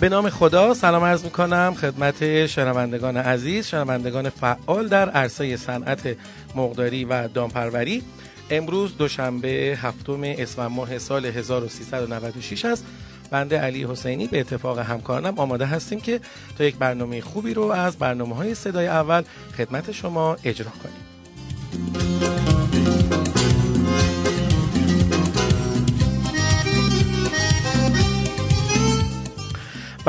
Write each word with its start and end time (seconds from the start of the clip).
به 0.00 0.08
نام 0.08 0.30
خدا 0.30 0.74
سلام 0.74 1.04
عرض 1.04 1.24
می 1.24 1.30
کنم 1.30 1.74
خدمت 1.80 2.46
شنوندگان 2.46 3.16
عزیز 3.16 3.66
شنوندگان 3.66 4.28
فعال 4.28 4.88
در 4.88 5.10
عرصه 5.10 5.56
صنعت 5.56 6.16
مقداری 6.54 7.04
و 7.04 7.28
دامپروری. 7.28 8.02
امروز 8.50 8.96
دوشنبه 8.96 9.78
هفتم 9.82 10.20
اسفند 10.22 10.70
ماه 10.70 10.98
سال 10.98 11.26
1396 11.26 12.64
است. 12.64 12.86
بنده 13.30 13.58
علی 13.58 13.84
حسینی 13.84 14.26
به 14.26 14.40
اتفاق 14.40 14.78
همکارانم 14.78 15.38
آماده 15.38 15.66
هستیم 15.66 16.00
که 16.00 16.20
تا 16.58 16.64
یک 16.64 16.76
برنامه 16.76 17.20
خوبی 17.20 17.54
رو 17.54 17.62
از 17.62 17.96
برنامه 17.96 18.34
های 18.34 18.54
صدای 18.54 18.86
اول 18.86 19.22
خدمت 19.56 19.92
شما 19.92 20.36
اجرا 20.44 20.70
کنیم. 20.82 21.09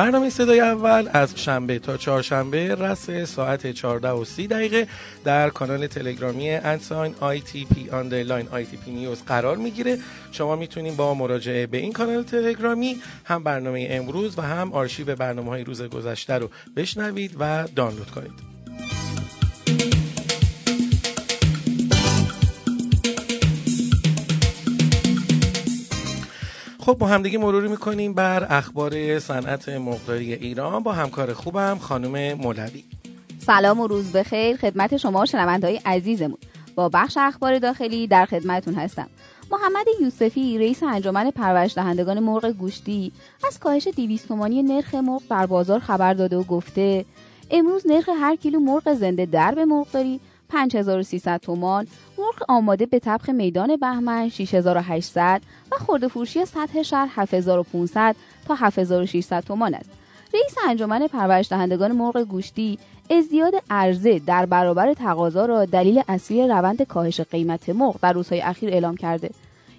برنامه 0.01 0.29
صدای 0.29 0.59
اول 0.59 1.09
از 1.13 1.39
شنبه 1.39 1.79
تا 1.79 1.97
چهارشنبه 1.97 2.75
رأس 2.75 3.09
ساعت 3.09 3.71
14 3.71 4.09
و 4.09 4.25
30 4.25 4.47
دقیقه 4.47 4.87
در 5.23 5.49
کانال 5.49 5.87
تلگرامی 5.87 6.49
at 6.49 6.71
sign 6.71 7.15
ITP 7.19 7.89
underline 7.89 8.47
inews 8.51 9.23
قرار 9.23 9.57
می‌گیره. 9.57 9.97
شما 10.31 10.55
می‌تونید 10.55 10.95
با 10.95 11.13
مراجعه 11.13 11.67
به 11.67 11.77
این 11.77 11.93
کانال 11.93 12.23
تلگرامی 12.23 13.01
هم 13.25 13.43
برنامه 13.43 13.87
امروز 13.89 14.39
و 14.39 14.41
هم 14.41 14.73
آرشیو 14.73 15.15
برنامه 15.15 15.49
های 15.49 15.63
روز 15.63 15.81
گذشته 15.81 16.33
رو 16.33 16.49
بشنوید 16.75 17.35
و 17.39 17.67
دانلود 17.75 18.11
کنید. 18.11 18.50
خب 26.91 26.97
با 26.97 27.07
همدیگه 27.07 27.37
مروری 27.37 27.67
می‌کنیم 27.67 28.13
بر 28.13 28.47
اخبار 28.49 29.19
صنعت 29.19 29.69
مقداری 29.69 30.33
ایران. 30.33 30.83
با 30.83 30.91
همکار 30.91 31.33
خوبم 31.33 31.77
خانم 31.81 32.33
مولوی. 32.33 32.83
سلام 33.39 33.79
و 33.79 33.87
روز 33.87 34.11
بخیر. 34.11 34.57
خدمت 34.57 34.97
شما 34.97 35.25
های 35.63 35.79
عزیزمون. 35.85 36.37
با 36.75 36.89
بخش 36.89 37.17
اخبار 37.21 37.59
داخلی 37.59 38.07
در 38.07 38.25
خدمتون 38.25 38.73
هستم. 38.73 39.07
محمد 39.51 39.85
یوسفی 40.01 40.57
رئیس 40.57 40.83
انجمن 40.83 41.31
پرورش 41.31 41.75
دهندگان 41.75 42.19
مرغ 42.19 42.45
گوشتی 42.45 43.11
از 43.47 43.59
کاهش 43.59 43.87
200 43.87 44.27
تومانی 44.27 44.63
نرخ 44.63 44.95
مرغ 44.95 45.21
در 45.29 45.45
بازار 45.45 45.79
خبر 45.79 46.13
داده 46.13 46.37
و 46.37 46.43
گفته 46.43 47.05
امروز 47.51 47.87
نرخ 47.87 48.09
هر 48.09 48.35
کیلو 48.35 48.59
مرغ 48.59 48.93
زنده 48.93 49.25
در 49.25 49.55
به 49.55 49.65
مرغداری 49.65 50.19
5300 50.51 51.39
تومان، 51.39 51.87
مرغ 52.17 52.43
آماده 52.47 52.85
به 52.85 52.99
طبخ 52.99 53.29
میدان 53.29 53.75
بهمن 53.75 54.29
6800 54.29 55.41
و 55.71 55.75
خورده 55.75 56.07
فروشی 56.07 56.45
سطح 56.45 56.81
شهر 56.81 57.07
7500 57.15 58.15
تا 58.47 58.55
7600 58.55 59.43
تومان 59.43 59.73
است. 59.73 59.89
رئیس 60.33 60.55
انجمن 60.67 61.07
پرورش 61.07 61.49
دهندگان 61.49 61.91
مرغ 61.91 62.17
گوشتی 62.17 62.79
ازدیاد 63.09 63.53
عرضه 63.69 64.19
در 64.19 64.45
برابر 64.45 64.93
تقاضا 64.93 65.45
را 65.45 65.65
دلیل 65.65 66.01
اصلی 66.07 66.47
روند 66.47 66.81
کاهش 66.81 67.21
قیمت 67.21 67.69
مرغ 67.69 67.95
در 68.01 68.13
روزهای 68.13 68.41
اخیر 68.41 68.69
اعلام 68.69 68.97
کرده. 68.97 69.29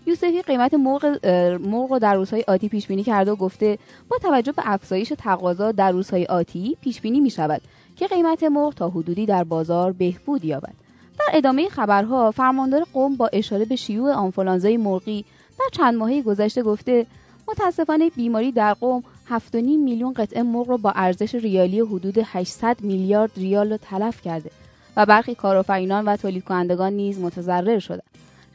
یوسفی 0.06 0.42
قیمت 0.42 0.74
مرغ 0.74 1.26
مرغ 1.62 1.92
را 1.92 1.98
در 1.98 2.14
روزهای 2.14 2.44
آتی 2.48 2.68
پیش 2.68 2.86
بینی 2.86 3.02
کرده 3.02 3.30
و 3.30 3.36
گفته 3.36 3.78
با 4.08 4.18
توجه 4.18 4.52
به 4.52 4.62
افزایش 4.66 5.12
تقاضا 5.18 5.72
در 5.72 5.92
روزهای 5.92 6.26
آتی 6.26 6.76
پیش 6.80 7.00
بینی 7.00 7.20
می 7.20 7.30
شود 7.30 7.60
که 7.96 8.06
قیمت 8.06 8.42
مرغ 8.42 8.74
تا 8.74 8.88
حدودی 8.88 9.26
در 9.26 9.44
بازار 9.44 9.92
بهبود 9.92 10.44
یابد. 10.44 10.72
در 11.18 11.26
ادامه 11.32 11.68
خبرها 11.68 12.30
فرماندار 12.30 12.86
قوم 12.92 13.16
با 13.16 13.30
اشاره 13.32 13.64
به 13.64 13.76
شیوع 13.76 14.12
آنفولانزای 14.12 14.76
مرغی 14.76 15.24
در 15.58 15.66
چند 15.72 15.94
ماهه 15.94 16.22
گذشته 16.22 16.62
گفته 16.62 17.06
متاسفانه 17.48 18.10
بیماری 18.10 18.52
در 18.52 18.74
قوم 18.74 19.04
7.5 19.28 19.54
میلیون 19.54 20.12
قطعه 20.12 20.42
مرغ 20.42 20.68
را 20.68 20.76
با 20.76 20.90
ارزش 20.90 21.34
ریالی 21.34 21.80
حدود 21.80 22.18
800 22.24 22.76
میلیارد 22.80 23.30
ریال 23.36 23.70
را 23.70 23.76
تلف 23.76 24.22
کرده 24.22 24.50
و 24.96 25.06
برخی 25.06 25.34
کارآفرینان 25.34 26.04
و 26.04 26.16
تولید 26.16 26.44
کنندگان 26.44 26.92
نیز 26.92 27.20
متضرر 27.20 27.78
شدند. 27.78 28.02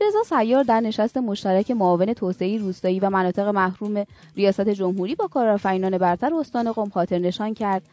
رضا 0.02 0.24
سیار 0.24 0.64
در 0.64 0.80
نشست 0.80 1.18
مشترک 1.18 1.72
معاون 1.72 2.14
توسعه 2.14 2.58
روستایی 2.58 3.00
و 3.00 3.10
مناطق 3.10 3.48
محروم 3.48 4.06
ریاست 4.36 4.70
جمهوری 4.70 5.16
با 5.16 5.28
کارآفرینان 5.28 5.98
برتر 5.98 6.34
استان 6.34 6.72
قم 6.72 6.90
خاطر 6.90 7.20
نشان 7.20 7.54
کرد. 7.54 7.84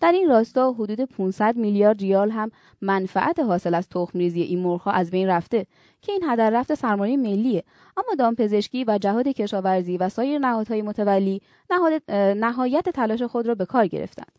در 0.00 0.12
این 0.12 0.28
راستا 0.28 0.72
حدود 0.72 1.00
500 1.00 1.56
میلیارد 1.56 2.00
ریال 2.00 2.30
هم 2.30 2.50
منفعت 2.80 3.38
حاصل 3.38 3.74
از 3.74 3.88
تخم 3.88 4.18
ریزی 4.18 4.42
این 4.42 4.58
مرغها 4.58 4.90
از 4.90 5.10
بین 5.10 5.28
رفته 5.28 5.66
که 6.02 6.12
این 6.12 6.22
هدر 6.24 6.50
رفت 6.50 6.74
سرمایه 6.74 7.16
ملیه. 7.16 7.64
اما 7.96 8.14
دامپزشکی 8.18 8.84
و 8.84 8.98
جهاد 8.98 9.28
کشاورزی 9.28 9.96
و 9.96 10.08
سایر 10.08 10.38
نهادهای 10.38 10.82
متولی 10.82 11.42
نهایت 12.36 12.88
تلاش 12.88 13.22
خود 13.22 13.46
را 13.46 13.54
به 13.54 13.64
کار 13.64 13.86
گرفتند. 13.86 14.32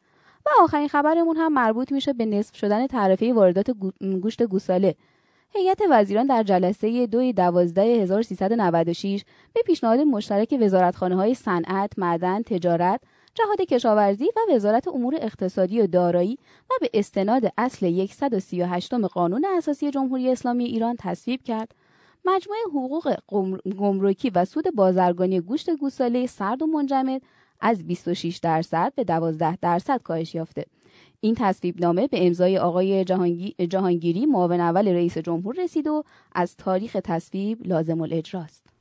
و 0.46 0.50
آخرین 0.64 0.88
خبرمون 0.88 1.38
هم 1.38 1.54
مربوط 1.54 1.92
میشه 1.92 2.14
به 2.14 2.26
نصف 2.26 2.56
شدن 2.56 2.88
تعرفه 2.88 3.34
واردات 3.34 3.72
گوشت 4.22 4.44
گوساله. 4.44 4.96
هیئت 5.56 5.80
وزیران 5.90 6.26
در 6.26 6.44
جلسه 6.44 7.08
2 7.08 7.32
12 7.32 7.82
1396 7.82 9.24
به 9.54 9.62
پیشنهاد 9.66 10.00
مشترک 10.00 10.58
وزارتخانه 10.62 11.16
های 11.16 11.34
صنعت، 11.34 12.00
معدن، 12.00 12.42
تجارت، 12.42 13.02
جهاد 13.34 13.62
کشاورزی 13.62 14.26
و 14.26 14.54
وزارت 14.54 14.88
امور 14.88 15.16
اقتصادی 15.22 15.82
و 15.82 15.88
دارایی 15.88 16.38
و 16.70 16.74
به 16.82 16.90
استناد 16.94 17.54
اصل 17.58 18.06
138 18.06 18.94
قانون 18.94 19.46
اساسی 19.58 19.92
جمهوری 19.92 20.32
اسلامی 20.32 20.66
ایران 20.66 20.96
تصویب 21.00 21.44
کرد. 21.44 21.76
مجموع 22.26 22.58
حقوق 22.70 23.16
گمرکی 23.78 24.30
و 24.30 24.46
سود 24.46 24.76
بازرگانی 24.76 25.42
گوشت 25.42 25.70
گوساله 25.70 26.28
سرد 26.28 26.62
و 26.62 26.68
منجمد 26.68 27.22
از 27.62 27.88
26 27.88 28.38
درصد 28.38 28.94
به 28.96 29.04
12 29.04 29.58
درصد 29.62 30.02
کاهش 30.04 30.36
یافته. 30.36 30.66
این 31.22 31.36
تصویب 31.38 31.82
نامه 31.82 32.08
به 32.08 32.28
امضای 32.28 32.58
آقای 32.58 33.06
جهانگیری 33.70 34.26
معاون 34.26 34.60
اول 34.60 34.88
رئیس 34.88 35.18
جمهور 35.18 35.56
رسید 35.64 35.88
و 35.88 36.04
از 36.36 36.56
تاریخ 36.58 36.98
تصویب 37.04 37.68
لازم 37.68 38.02
الاجراست. 38.02 38.75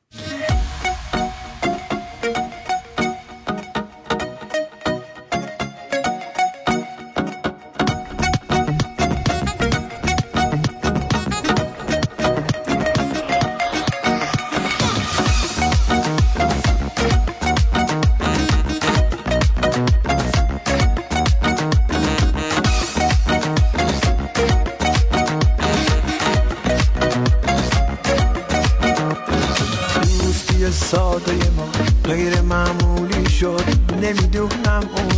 ساده 30.90 31.32
ما 31.56 31.68
غیر 32.04 32.40
معمولی 32.40 33.30
شد. 33.30 33.64
نمی‌دونم 34.02 34.82
اون 34.96 35.13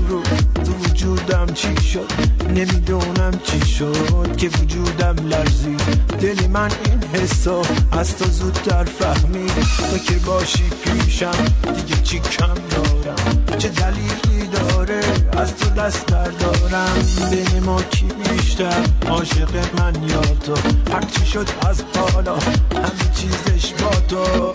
از 7.92 8.16
تو 8.16 8.24
زودتر 8.24 8.84
فهمید 8.84 9.52
تو 9.90 9.98
که 9.98 10.14
باشی 10.14 10.64
پیشم 10.84 11.44
دیگه 11.76 12.02
چی 12.02 12.20
کم 12.20 12.54
دارم؟ 12.70 13.58
چه 13.58 13.68
دلیلی 13.68 14.48
داره؟ 14.52 15.00
از 15.36 15.56
تو 15.56 15.70
دست 15.70 16.06
دارم 16.06 16.94
بین 17.30 17.64
ما 17.64 17.82
کی 17.82 18.06
بیشتر؟ 18.06 18.84
عاشق 19.08 19.80
من 19.80 20.08
یا 20.08 20.20
تو؟ 20.20 20.54
هرچی 20.92 21.26
شد 21.26 21.48
از 21.68 21.82
حالا 22.14 22.34
همه 22.34 23.14
چیزش 23.14 23.72
با 23.72 23.90
تو. 23.90 24.54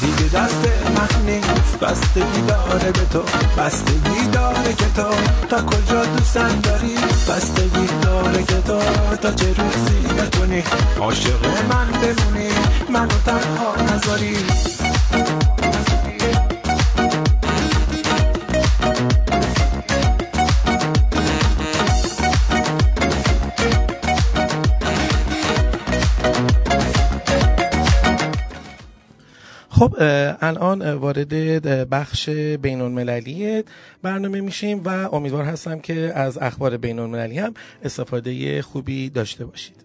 دیگه 0.00 0.30
دست 0.34 0.83
نیست 1.26 1.78
بستگی 1.80 2.42
داره 2.48 2.92
به 2.92 3.04
تو 3.12 3.22
بستگی 3.58 4.26
داره 4.32 4.74
که 4.74 4.84
تو 4.96 5.08
تا 5.48 5.62
کجا 5.62 6.04
دوستن 6.04 6.60
داری؟ 6.60 6.94
بستگی 7.28 7.86
داره 8.02 8.42
که 8.42 8.60
تو 8.66 8.78
تا 9.22 9.32
چه 9.32 9.46
روزی 9.46 10.14
بتونی؟ 10.18 10.62
عاشق 11.00 11.46
من 11.46 11.86
بمونی 11.86 12.48
منو 12.88 13.18
تنها 13.26 13.94
نذاری. 13.94 14.36
خب 29.84 29.96
الان 30.40 30.94
وارد 30.94 31.34
بخش 31.90 32.28
بین 32.62 32.80
المللی 32.80 33.64
برنامه 34.02 34.40
میشیم 34.40 34.82
و 34.84 34.88
امیدوار 34.88 35.44
هستم 35.44 35.78
که 35.78 36.12
از 36.14 36.38
اخبار 36.38 36.76
بین 36.76 36.98
المللی 36.98 37.38
هم 37.38 37.54
استفاده 37.82 38.62
خوبی 38.62 39.10
داشته 39.10 39.44
باشید. 39.44 39.83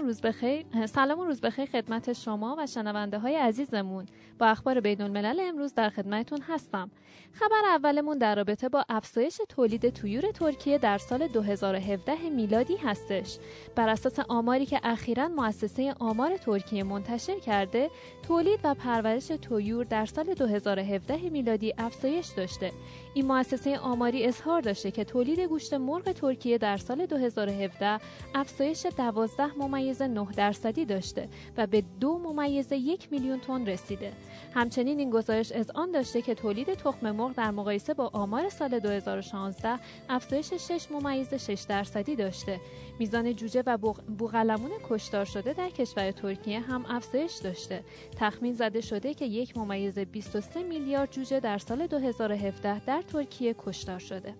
روز 0.00 0.20
بخیر 0.20 0.66
سلام 0.86 1.18
و 1.18 1.24
روز 1.24 1.40
بخیر 1.40 1.64
خدمت 1.64 2.12
شما 2.12 2.56
و 2.58 2.66
شنونده 2.66 3.18
های 3.18 3.36
عزیزمون. 3.36 4.06
با 4.38 4.46
اخبار 4.46 4.80
بین 4.80 5.02
الملل 5.02 5.40
امروز 5.40 5.74
در 5.74 5.88
خدمتتون 5.88 6.40
هستم. 6.48 6.90
خبر 7.32 7.64
اولمون 7.68 8.18
در 8.18 8.34
رابطه 8.34 8.68
با 8.68 8.84
افزایش 8.88 9.40
تولید 9.48 9.88
تویور 9.88 10.30
ترکیه 10.30 10.78
در 10.78 10.98
سال 10.98 11.26
2017 11.26 12.30
میلادی 12.30 12.76
هستش. 12.76 13.38
بر 13.76 13.88
اساس 13.88 14.18
آماری 14.18 14.66
که 14.66 14.80
اخیرا 14.82 15.28
مؤسسه 15.28 15.94
آمار 16.00 16.36
ترکیه 16.36 16.84
منتشر 16.84 17.38
کرده 17.38 17.90
تولید 18.28 18.60
و 18.64 18.74
پرورش 18.74 19.26
تویور 19.26 19.84
در 19.84 20.06
سال 20.06 20.34
2017 20.34 21.16
میلادی 21.16 21.74
افزایش 21.78 22.26
داشته. 22.36 22.72
این 23.14 23.26
مؤسسه 23.26 23.78
آماری 23.78 24.26
اظهار 24.26 24.60
داشته 24.60 24.90
که 24.90 25.04
تولید 25.04 25.40
گوشت 25.40 25.74
مرغ 25.74 26.12
ترکیه 26.12 26.58
در 26.58 26.76
سال 26.76 27.06
2017 27.06 28.00
افزایش 28.34 28.86
12 28.86 29.46
ممیز 29.58 29.89
9 29.98 30.26
درصدی 30.36 30.84
داشته 30.84 31.28
و 31.56 31.66
به 31.66 31.82
دو 32.00 32.18
ممیز 32.18 32.72
یک 32.72 33.08
میلیون 33.12 33.40
تن 33.40 33.66
رسیده. 33.66 34.12
همچنین 34.54 34.98
این 34.98 35.10
گزارش 35.10 35.52
از 35.52 35.70
آن 35.70 35.90
داشته 35.90 36.22
که 36.22 36.34
تولید 36.34 36.74
تخم 36.74 37.10
مرغ 37.10 37.32
در 37.32 37.50
مقایسه 37.50 37.94
با 37.94 38.10
آمار 38.12 38.48
سال 38.48 38.78
2016 38.78 39.78
افزایش 40.08 40.54
6 40.54 40.86
ممیز 40.90 41.34
6 41.34 41.66
درصدی 41.68 42.16
داشته. 42.16 42.60
میزان 42.98 43.34
جوجه 43.34 43.62
و 43.66 43.78
بوغلمون 44.18 44.70
کشتار 44.88 45.24
شده 45.24 45.52
در 45.52 45.70
کشور 45.70 46.10
ترکیه 46.10 46.60
هم 46.60 46.84
افزایش 46.88 47.34
داشته. 47.44 47.84
تخمین 48.16 48.52
زده 48.52 48.80
شده 48.80 49.14
که 49.14 49.24
یک 49.24 49.56
ممیز 49.56 49.98
23 49.98 50.62
میلیارد 50.62 51.10
جوجه 51.10 51.40
در 51.40 51.58
سال 51.58 51.86
2017 51.86 52.84
در 52.84 53.02
ترکیه 53.02 53.54
کشتار 53.58 53.98
شده. 53.98 54.34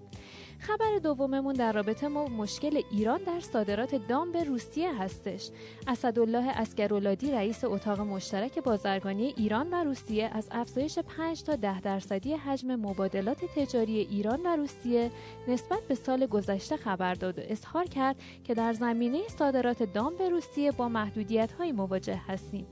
خبر 0.60 0.98
دوممون 1.02 1.54
در 1.54 1.72
رابطه 1.72 2.08
ما 2.08 2.24
مشکل 2.24 2.82
ایران 2.90 3.20
در 3.22 3.40
صادرات 3.40 3.94
دام 3.94 4.32
به 4.32 4.44
روسیه 4.44 4.94
هستش. 5.02 5.50
اسدالله 5.86 6.60
اسکرولادی 6.60 7.30
رئیس 7.30 7.64
اتاق 7.64 8.00
مشترک 8.00 8.58
بازرگانی 8.58 9.34
ایران 9.36 9.70
و 9.70 9.84
روسیه 9.84 10.30
از 10.32 10.48
افزایش 10.50 10.98
5 10.98 11.42
تا 11.42 11.56
10 11.56 11.80
درصدی 11.80 12.34
حجم 12.34 12.76
مبادلات 12.76 13.44
تجاری 13.44 13.98
ایران 13.98 14.40
و 14.42 14.56
روسیه 14.56 15.10
نسبت 15.48 15.82
به 15.88 15.94
سال 15.94 16.26
گذشته 16.26 16.76
خبر 16.76 17.14
داد 17.14 17.38
و 17.38 17.42
اظهار 17.44 17.84
کرد 17.84 18.16
که 18.44 18.54
در 18.54 18.72
زمینه 18.72 19.28
صادرات 19.38 19.82
دام 19.82 20.16
به 20.16 20.28
روسیه 20.28 20.72
با 20.72 20.88
محدودیت 20.88 21.52
های 21.52 21.72
مواجه 21.72 22.20
هستیم. 22.28 22.66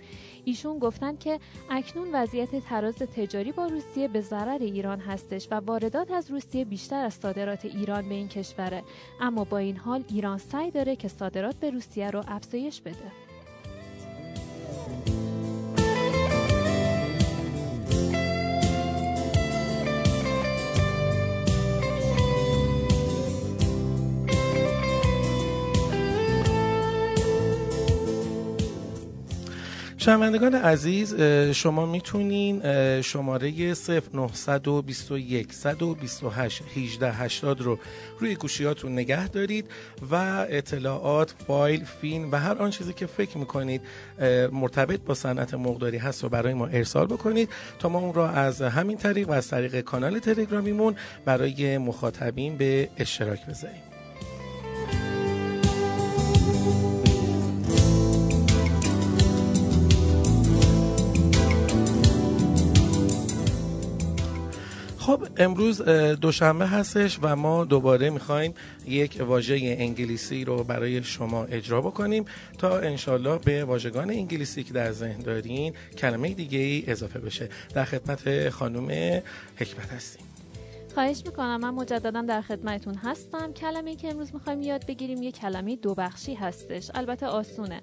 ایشون 0.49 0.79
گفتن 0.79 1.17
که 1.17 1.41
اکنون 1.71 2.09
وضعیت 2.13 2.65
تراز 2.69 2.95
تجاری 2.95 3.53
با 3.53 3.67
روسیه 3.67 4.09
به 4.09 4.21
ضرر 4.21 4.59
ایران 4.61 5.01
هستش 5.01 5.49
و 5.51 5.55
واردات 5.55 6.11
از 6.11 6.31
روسیه 6.31 6.65
بیشتر 6.65 7.05
از 7.05 7.15
صادرات 7.15 7.65
ایران 7.65 8.09
به 8.09 8.15
این 8.15 8.29
کشوره. 8.29 8.83
اما 9.21 9.45
با 9.45 9.59
این 9.59 9.77
حال 9.77 10.05
ایران 10.09 10.39
سعی 10.39 10.71
داره 10.71 10.97
که 10.97 11.09
صادرات 11.09 11.57
به 11.57 11.71
روسیه 11.71 12.11
رو 12.11 12.23
افزایش 12.29 12.81
بده. 12.81 13.28
شنوندگان 30.09 30.55
عزیز 30.55 31.15
شما 31.53 31.87
می‌تونین 31.87 32.63
شماره 33.03 33.75
0921 33.75 35.53
128 35.53 36.63
1880 36.77 37.61
رو 37.61 37.79
روی 38.19 38.35
گوشیاتون 38.35 38.93
نگه 38.93 39.29
دارید 39.29 39.71
و 40.11 40.47
اطلاعات، 40.49 41.35
فایل، 41.47 41.85
فیلم 41.85 42.33
و 42.33 42.37
هر 42.37 42.55
آن 42.55 42.71
چیزی 42.71 42.93
که 42.93 43.07
فکر 43.07 43.39
می‌کنید 43.39 43.81
مرتبط 44.53 45.01
با 45.01 45.15
صنعت 45.15 45.55
مقداری 45.55 45.99
هست 45.99 46.23
رو 46.23 46.29
برای 46.29 46.55
ما 46.55 46.67
ارسال 46.67 47.07
بکنید 47.07 47.49
تا 47.79 47.89
ما 47.89 47.99
اون 47.99 48.15
را 48.15 48.31
از 48.31 48.63
همین 48.63 48.97
طریق 48.97 49.29
و 49.29 49.33
از 49.33 49.49
طریق 49.49 49.81
کانال 49.81 50.19
تلگرامیمون 50.19 50.97
برای 51.25 51.79
مخاطبین 51.79 52.57
به 52.57 52.89
اشتراک 52.99 53.47
بذاریم. 53.47 53.88
خب 65.09 65.29
امروز 65.37 65.83
دوشنبه 66.21 66.67
هستش 66.67 67.19
و 67.23 67.37
ما 67.37 67.65
دوباره 67.65 68.11
می‌خوایم 68.11 68.55
یک 68.87 69.23
واژه 69.27 69.77
انگلیسی 69.79 70.45
رو 70.45 70.65
برای 70.65 71.03
شما 71.03 71.45
اجرا 71.45 71.81
بکنیم 71.81 72.25
تا 72.59 72.79
انشالله 72.79 73.39
به 73.39 73.65
واژگان 73.65 74.11
انگلیسی 74.11 74.65
که 74.65 74.73
در 74.73 74.93
ذهن 74.93 75.21
دارین 75.21 75.73
کلمه 75.99 76.35
دیگه 76.35 76.59
ای 76.59 76.85
اضافه 76.87 77.19
بشه. 77.19 77.49
در 77.75 77.85
خدمت 77.85 78.49
خانم 78.49 78.89
حکمت 79.57 79.93
هستیم. 79.93 80.27
خواهش 80.95 81.23
می‌کنم 81.27 81.61
من 81.61 81.71
مجددا 81.71 82.23
در 82.23 82.41
خدمتون 82.41 82.95
هستم. 82.95 83.53
کلمه 83.53 83.97
که 83.97 84.09
امروز 84.09 84.35
می‌خوایم 84.35 84.63
یاد 84.63 84.87
بگیریم 84.87 85.23
یه 85.23 85.33
کلمه 85.33 85.77
دو 85.77 85.95
بخشی 85.95 86.35
هستش. 86.35 86.91
البته 86.95 87.27
آسونه. 87.27 87.81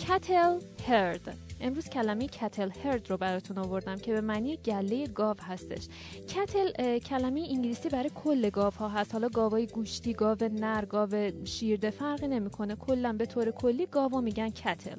کتل 0.00 0.58
هرد 0.88 1.47
امروز 1.60 1.88
کلمه 1.88 2.26
کتل 2.26 2.70
هرد 2.84 3.10
رو 3.10 3.16
براتون 3.16 3.58
آوردم 3.58 3.96
که 3.96 4.12
به 4.12 4.20
معنی 4.20 4.56
گله 4.56 5.06
گاو 5.06 5.36
هستش. 5.42 5.88
کتل 6.28 6.98
کلمه 6.98 7.46
انگلیسی 7.50 7.88
برای 7.88 8.10
کل 8.14 8.50
گاو 8.50 8.72
ها 8.72 8.88
هست. 8.88 9.12
حالا 9.12 9.28
گاوای 9.28 9.66
گوشتی 9.66 10.12
گاو 10.12 10.38
نر 10.52 10.84
گاو 10.84 11.30
شیرده 11.44 11.90
فرقی 11.90 12.28
نمی‌کنه. 12.28 12.74
کلا 12.74 13.12
به 13.12 13.26
طور 13.26 13.50
کلی 13.50 13.86
گاوا 13.86 14.20
میگن 14.20 14.48
کتل. 14.48 14.98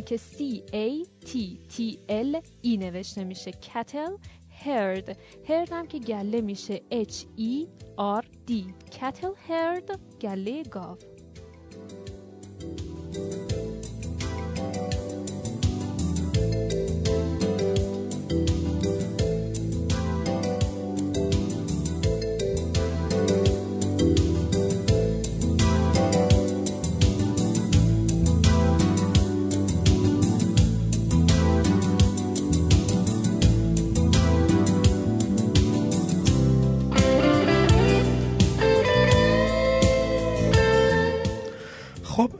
که 0.00 0.16
C 0.16 0.60
A 0.72 1.06
T 1.26 1.36
T 1.72 1.96
L 2.08 2.42
E 2.64 2.78
نوشته 2.78 3.24
میشه. 3.24 3.50
کتل 3.50 4.16
هرد. 4.64 5.18
هرد 5.48 5.72
هم 5.72 5.86
که 5.86 5.98
گله 5.98 6.40
میشه. 6.40 6.82
H 6.92 7.16
E 7.38 7.66
R 8.20 8.24
D. 8.50 8.52
کتل 8.90 9.32
هرد 9.48 10.00
گله 10.20 10.62
گاو. 10.62 10.96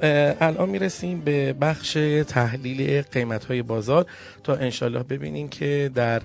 الان 0.02 0.68
می‌رسیم 0.68 1.21
به 1.21 1.52
بخش 1.52 1.92
تحلیل 2.28 3.02
قیمت 3.02 3.44
های 3.44 3.62
بازار 3.62 4.06
تا 4.44 4.54
انشالله 4.54 5.02
ببینیم 5.02 5.49
که 5.49 5.90
در 5.94 6.23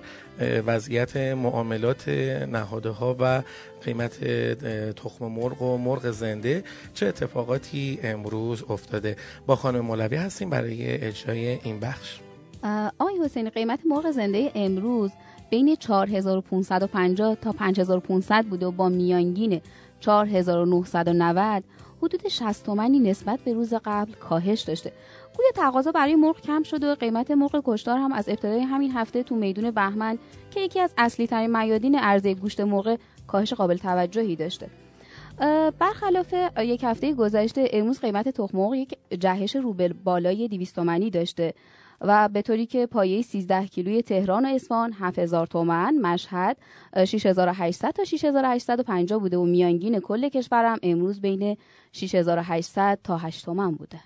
وضعیت 0.66 1.16
معاملات 1.16 2.08
نهاده 2.48 2.90
ها 2.90 3.16
و 3.20 3.42
قیمت 3.84 4.24
تخم 4.94 5.26
مرغ 5.26 5.62
و 5.62 5.78
مرغ 5.78 6.10
زنده 6.10 6.64
چه 6.94 7.06
اتفاقاتی 7.06 7.98
امروز 8.02 8.64
افتاده. 8.68 9.16
با 9.46 9.56
خانم 9.56 9.80
مولوی 9.80 10.16
هستیم 10.16 10.50
برای 10.50 11.04
اجرای 11.04 11.58
این 11.62 11.80
بخش. 11.80 12.18
آقای 12.98 13.14
حسین 13.24 13.50
قیمت 13.50 13.80
مرغ 13.86 14.10
زنده 14.10 14.52
امروز 14.54 15.10
بین 15.50 15.76
4550 15.76 17.34
تا 17.34 17.52
5500 17.52 18.44
بوده 18.44 18.66
و 18.66 18.70
با 18.70 18.88
میانگین 18.88 19.60
4990 20.00 21.64
حدود 22.02 22.28
60 22.28 22.66
تومنی 22.66 22.98
نسبت 22.98 23.40
به 23.40 23.52
روز 23.52 23.74
قبل 23.84 24.12
کاهش 24.12 24.60
داشته. 24.60 24.92
گویا 25.36 25.50
تقاضا 25.54 25.92
برای 25.92 26.14
مرغ 26.14 26.40
کم 26.40 26.62
شده 26.62 26.92
و 26.92 26.94
قیمت 26.94 27.30
مرغ 27.30 27.62
کشتار 27.64 27.98
هم 27.98 28.12
از 28.12 28.28
ابتدای 28.28 28.60
همین 28.60 28.92
هفته 28.92 29.22
تو 29.22 29.34
میدون 29.34 29.70
بهمن 29.70 30.18
که 30.50 30.60
یکی 30.60 30.80
از 30.80 30.94
اصلی 30.98 31.26
ترین 31.26 31.56
میادین 31.56 31.98
عرضه 31.98 32.34
گوشت 32.34 32.60
مرغ 32.60 32.98
کاهش 33.26 33.52
قابل 33.52 33.76
توجهی 33.76 34.36
داشته. 34.36 34.70
برخلاف 35.78 36.34
یک 36.58 36.84
هفته 36.84 37.14
گذشته 37.14 37.68
امروز 37.72 38.00
قیمت 38.00 38.28
تخم 38.28 38.58
مرغ 38.58 38.74
یک 38.74 38.98
جهش 39.18 39.56
رو 39.56 39.76
بالای 40.04 40.48
200 40.48 40.74
تومانی 40.74 41.10
داشته. 41.10 41.54
و 42.00 42.28
به 42.28 42.42
طوری 42.42 42.66
که 42.66 42.86
پایه 42.86 43.22
13 43.22 43.66
کیلوی 43.66 44.02
تهران 44.02 44.44
و 44.44 44.48
اصفهان 44.48 44.92
7000 44.92 45.46
تومن 45.46 45.94
مشهد 46.02 46.56
6800 47.04 47.90
تا 47.90 48.04
6850 48.04 49.20
بوده 49.20 49.36
و 49.38 49.44
میانگین 49.44 50.00
کل 50.00 50.28
کشورم 50.28 50.78
امروز 50.82 51.20
بین 51.20 51.56
6800 51.92 52.98
تا 53.04 53.18
8 53.18 53.44
تومن 53.44 53.70
بوده. 53.70 54.00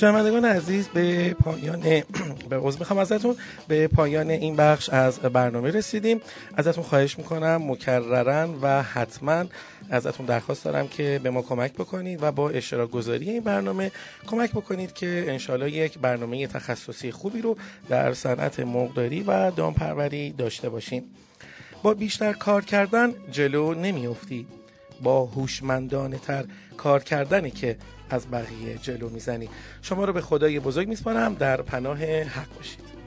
شنوندگان 0.00 0.44
عزیز 0.44 0.88
به 0.88 1.34
پایان 1.34 1.80
به 2.50 2.58
عضو 2.58 2.78
می‌خوام 2.78 2.98
ازتون. 2.98 3.36
به 3.68 3.88
پایان 3.88 4.30
این 4.30 4.56
بخش 4.56 4.88
از 4.88 5.18
برنامه 5.18 5.70
رسیدیم. 5.70 6.20
ازتون 6.56 6.84
خواهش 6.84 7.18
می‌کنم 7.18 7.70
مکررن 7.70 8.54
و 8.62 8.82
حتما 8.82 9.44
ازتون 9.90 10.26
درخواست 10.26 10.64
دارم 10.64 10.88
که 10.88 11.20
به 11.22 11.30
ما 11.30 11.42
کمک 11.42 11.72
بکنید 11.72 12.22
و 12.22 12.32
با 12.32 12.50
اشتراک 12.50 12.90
گذاری 12.90 13.30
این 13.30 13.40
برنامه 13.40 13.92
کمک 14.26 14.50
بکنید 14.50 14.92
که 14.92 15.24
انشالله 15.28 15.70
یک 15.70 15.98
برنامه 15.98 16.46
تخصصی 16.46 17.12
خوبی 17.12 17.42
رو 17.42 17.56
در 17.88 18.14
صنعت 18.14 18.60
مرغداری 18.60 19.22
و 19.22 19.50
دامپروری 19.50 20.32
داشته 20.32 20.68
باشیم. 20.68 21.02
با 21.82 21.94
بیشتر 21.94 22.32
کار 22.32 22.64
کردن 22.64 23.14
جلو 23.32 23.74
نمیافتی. 23.74 24.46
با 25.02 25.24
هوشمندانه 25.24 26.18
تر 26.18 26.44
کار 26.76 27.02
کردنی 27.02 27.50
که 27.50 27.76
از 28.10 28.30
بقیه 28.30 28.78
جلو 28.82 29.08
می‌زنی. 29.08 29.48
شما 29.82 30.04
رو 30.04 30.12
به 30.12 30.20
خدای 30.20 30.60
بزرگ 30.60 30.88
میسپارم. 30.88 31.34
در 31.34 31.62
پناه 31.62 32.04
حق 32.04 32.56
باشید. 32.56 32.99